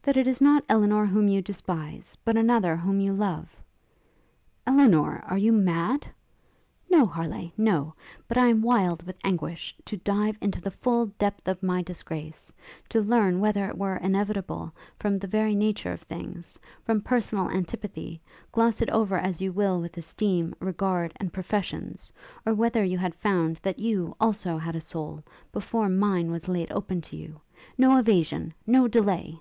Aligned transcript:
'That 0.00 0.16
it 0.16 0.26
is 0.28 0.40
not 0.40 0.64
Elinor 0.70 1.04
whom 1.06 1.26
you 1.28 1.42
despise 1.42 2.16
but 2.24 2.34
another 2.36 2.76
whom 2.76 2.98
you 3.00 3.12
love.' 3.12 3.60
'Elinor! 4.66 5.18
are 5.26 5.36
you 5.36 5.52
mad?' 5.52 6.06
'No, 6.88 7.04
Harleigh, 7.04 7.52
no! 7.58 7.92
but 8.28 8.38
I 8.38 8.46
am 8.46 8.62
wild 8.62 9.02
with 9.02 9.18
anguish 9.24 9.74
to 9.86 9.96
dive 9.98 10.38
into 10.40 10.60
the 10.60 10.70
full 10.70 11.06
depth 11.18 11.46
of 11.48 11.62
my 11.64 11.82
disgrace; 11.82 12.50
to 12.90 13.00
learn 13.02 13.40
whether 13.40 13.66
it 13.68 13.76
were 13.76 13.96
inevitable, 13.96 14.72
from 14.98 15.18
the 15.18 15.26
very 15.26 15.56
nature 15.56 15.90
of 15.92 16.02
things, 16.02 16.58
from 16.84 17.00
personal 17.02 17.50
antipathy, 17.50 18.20
gloss 18.52 18.80
it 18.80 18.88
over 18.90 19.18
as 19.18 19.40
you 19.42 19.52
will 19.52 19.80
with 19.80 19.98
esteem, 19.98 20.54
regard, 20.60 21.12
and 21.16 21.32
professions; 21.34 22.12
or 22.46 22.54
whether 22.54 22.84
you 22.84 22.96
had 22.98 23.16
found 23.16 23.56
that 23.56 23.80
you, 23.80 24.14
also, 24.20 24.56
had 24.58 24.76
a 24.76 24.80
soul, 24.80 25.22
before 25.50 25.88
mine 25.90 26.30
was 26.30 26.46
laid 26.48 26.70
open 26.70 27.00
to 27.02 27.16
you. 27.16 27.38
No 27.76 27.96
evasion 27.98 28.54
no 28.64 28.86
delay!' 28.86 29.40